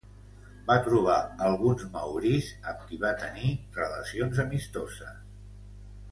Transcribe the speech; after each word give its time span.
Va 0.69 0.75
trobar 0.87 1.17
alguns 1.49 1.83
maoris 1.97 2.47
amb 2.71 2.81
qui 2.87 2.99
va 3.03 3.11
tenir 3.27 3.51
relacions 3.79 4.41
amistoses. 4.49 5.17